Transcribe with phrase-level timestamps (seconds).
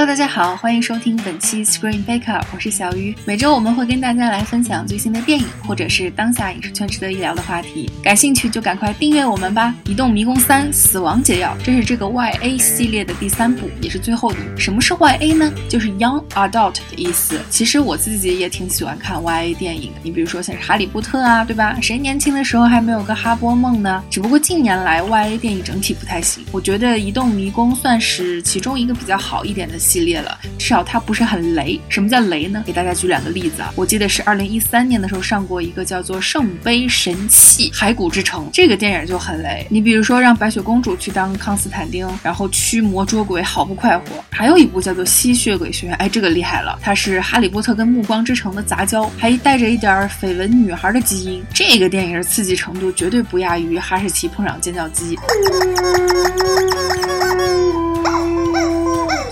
[0.00, 3.14] Hello，大家好，欢迎收听本期 Screen Baker，我是小鱼。
[3.26, 7.90] 每周我们会跟大家来分享最新的电影，或者是当下影视圈值得一聊的话题。
[8.02, 9.74] 感兴趣就赶快订阅我们吧！
[9.90, 14.38] 《移动迷宫三：死亡解药》这是这个 YA 系列的第三部，也是最后的。
[14.56, 15.52] 什么是 YA 呢？
[15.68, 17.38] 就是 Young Adult 的意思。
[17.50, 20.00] 其实我自己也挺喜欢看 YA 电影的。
[20.02, 21.76] 你比如说像是《哈利波特》啊，对吧？
[21.82, 24.02] 谁年轻的时候还没有个哈波梦呢？
[24.08, 26.42] 只不过近年来 YA 电影整体不太行。
[26.50, 29.78] 我觉得《移动迷宫》算是其中一个比较好一点的。
[29.90, 31.80] 系列了，至少它不是很雷。
[31.88, 32.62] 什么叫雷呢？
[32.64, 33.72] 给大家举两个例子啊。
[33.74, 39.66] 我记得是二零一三年的时候上过一个叫做《圣杯神器：骸骨之城》这个电影就很雷。
[39.68, 44.24] 你比如说让白雪公主去当康斯坦丁，然后驱魔捉鬼，好不快活。
[44.30, 51.42] 还有一部叫做《吸血鬼学院》，哎，这个厉害了，它是《哈利波特》跟《暮光之城》的杂交，还带着一点绯闻女孩的基因。
[51.52, 55.18] 这个电影刺激程度绝对不亚于哈士奇碰上尖叫鸡。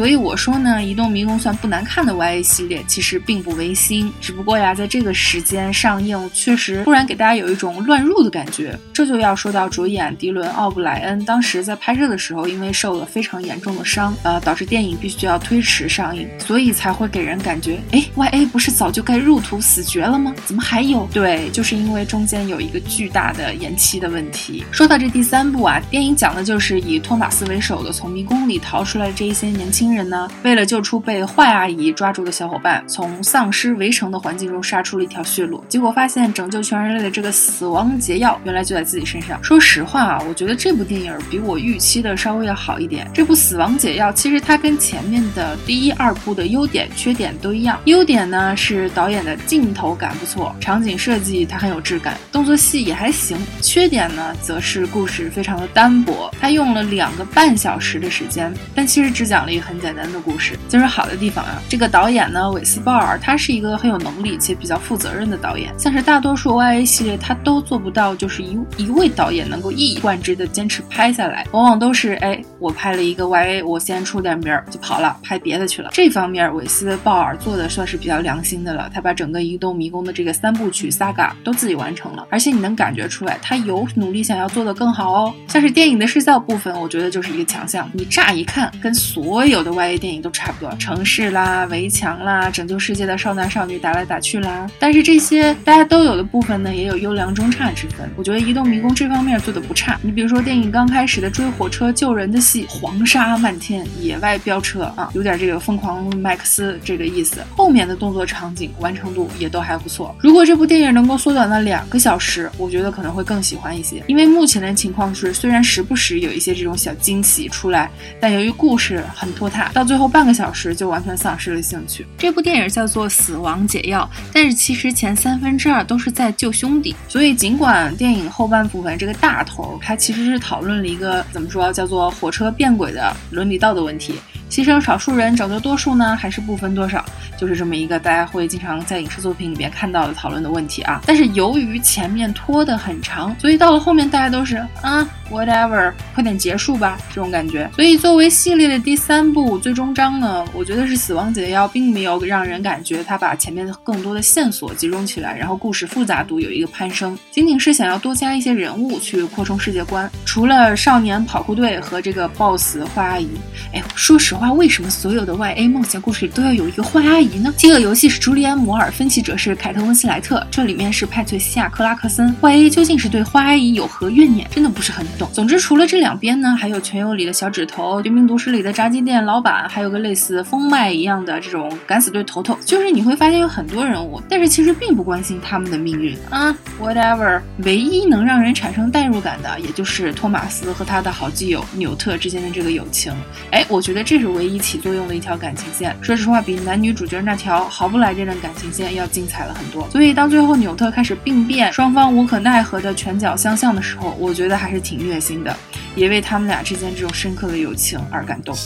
[0.00, 4.10] 所以我说呢，移动迷宫算不难看的 YA 系列，其实并不违心。
[4.18, 8.74] 只不过呀，在这个时间上映，确实突然给大家有一种乱入的感觉。
[8.94, 20.34] 这就要说到主演迪伦·奥布莱恩，当时在拍摄的时候，因为受了非常严重的伤，呃，导致电影必须要推迟上映，所以才会给人感觉，哎，YA 不是早就该入土死绝了吗？
[20.46, 21.06] 怎么还有？
[21.12, 24.64] 对，就是因为中间有一个巨大的延期的问题。
[24.70, 29.89] 说到这第三部啊，电影讲的就是以托马斯为首的从迷宫里逃出来这一些年轻。
[29.94, 39.42] 人呢，为了救出被坏阿姨抓住的小伙伴，从丧尸围城的环境中杀出了一条血路，结果发现拯救全人类的这个死亡解药，原来就在自己身上。
[39.42, 43.10] 说实话啊，我觉得这部电影比我预期的稍微要好一点。
[43.12, 47.80] 这部死亡解药其实它跟前面的第一、二部的优点、缺点都一样。
[47.86, 53.36] 优点呢是导演的镜头感不错，场景设计它很有质感，动作戏也还行。
[53.60, 59.79] 缺点呢则是故事非常的单薄，它用了两个半小时的时间，但其实只讲了一个很。
[59.80, 61.60] 简单的故事就是好的地方啊。
[61.68, 65.72] 这个导演呢，韦斯鲍尔，他是一个很有能力且比较负责任的导演。
[65.78, 75.88] 像是大多数 YA 系列，他都做不到，就是一一位导演能够一以贯之的坚持拍下来，往往都是哎，我拍了一个 YA，我先出点名就跑了，拍别的去了。
[75.92, 78.88] 这方面，韦斯鲍尔做的算是比较良心的了。
[78.94, 85.34] 他把整个移动迷宫的这个三部曲 saga 都自己完成了，而且你能感觉出来，他有努力想要做的更好哦。
[85.48, 87.90] 像是电影的视效部分，我觉得就是一个强项。
[87.92, 89.70] 你乍一看，跟所有的。
[89.70, 94.68] YA 电影都差不多，城市啦、围墙啦、拯救世界的少男少女打来打去啦。
[94.78, 98.10] 但是这些大家都有的部分呢，也有优良中差之分。
[98.16, 99.98] 我觉得《移动迷宫》这方面做的不差。
[100.02, 107.36] 你比如说电影刚开始的追火车救人的戏，黄沙漫天，野外飙车啊，有点这个疯狂麦克斯这个意思。
[107.56, 110.14] 后面的动作场景完成度也都还不错。
[110.20, 114.02] 如果这部电影能够缩短到两个小时，我觉得可能会更喜欢一些。
[114.08, 117.88] 因为目前的情况是，虽然时不时有一些这种小惊喜出来，
[118.20, 119.70] 但由于故事很拖沓。
[119.72, 122.06] 到最后半个小时就完全丧失了兴趣。
[122.18, 126.96] 这部电影叫做《死亡解药》，但是其实前三分之二都是在救兄弟。
[127.08, 134.14] 所以尽管电影后半部分这个大头，它其实是讨论了一个怎么说叫做火车和变轨的伦理道德问题。
[134.48, 137.04] 牺牲少数人拯救多数呢，还是不分多少？
[137.38, 141.00] 就是这么一个大家会经常在影视作品里边看到的讨论的问题啊。
[141.06, 147.70] 但是由于前面拖得很长，所以到了后面大家都是啊，whatever，快点结束吧这种感觉。
[147.74, 160.10] 所以作为系列的第三部最终章呢，我觉得是《死亡解药》，并没有让人感觉它把前面更多的线索集中起来，然后故事复杂度有一个攀升，仅仅是想要多加一些人物去扩充世界观。
[160.26, 163.26] 除了少年跑酷队和这个 boss 坏阿姨，
[163.72, 164.52] 哎，说实话。
[164.52, 167.54] 为什么所有的 YA 冒险故事里都要有一个坏阿姨呢？
[167.56, 172.36] 饥饿游戏是朱利安·摩尔，分析者是凯特·温斯莱特，这里面是派翠西亚·克拉克森。
[172.42, 174.46] YA 究竟是对坏阿姨有何怨念？
[174.50, 175.19] 真的不是很懂。
[175.40, 182.54] 总之，除了这两边呢，还有全游里的小指头，《绝命毒师》里的炸鸡店老板，还有个类似风麦一样的这种敢死队头头。
[182.62, 186.54] 就是你会发现有很多人物，但是其实并不关心他们的命运啊。
[186.78, 193.10] Whatever，唯一能让人产生代入感的，也就是托马斯和他的好基友纽特之间的这个友情。
[193.50, 194.28] 哎，我觉得这是。
[194.28, 199.88] 唯一起作用的一条感情线，说实话，比男女主角那条毫不来电的感情线要精彩了很多。
[199.90, 205.56] 所以，当最后纽特开始病变，双方无可奈何的拳脚相向的时候，我觉得还是挺虐心的，
[205.94, 208.56] 也为他们俩之间这种深刻的友情而感动。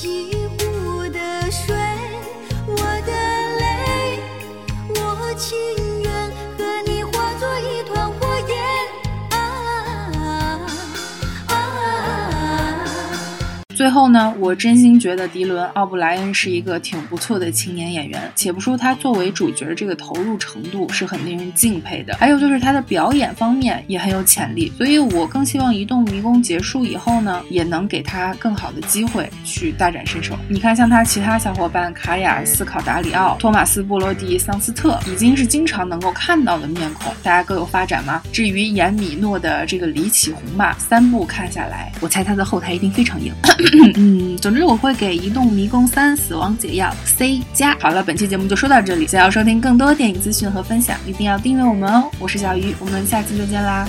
[13.84, 30.34] 最后呢，我真心觉得迪伦·奥布莱恩是一个挺不错的青年演员，且不说他作为主角这个投入程度是很令人敬佩的，还有就是他的表演方面也很有潜力，所以我更希望《移动迷宫》结束以后呢，也能给他更好的机会去大展身手。
[30.48, 38.22] 你看，像他其他小伙伴卡雅斯·考达里奥、托马斯·布罗迪·桑斯特，已经是经常能够看到的面孔，大家各有发展吗？
[38.32, 43.31] 至于演米诺的这个李启红吧，三部看下来，我猜他的后台一定非常硬。
[43.96, 47.76] 嗯，总之我会给《移动迷宫三：死亡解药》C 加。
[47.80, 49.06] 好了，本期节目就说到这里。
[49.06, 52.10] 想要收听更多电影资讯和分享，一定要订阅我们哦。
[52.18, 53.88] 我是小鱼，我们下期再见啦。